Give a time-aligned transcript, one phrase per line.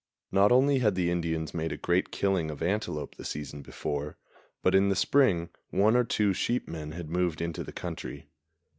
[0.31, 4.17] Not only had the Indians made a great killing of antelope the season before,
[4.63, 8.27] but in the spring one or two sheep men had moved into the country.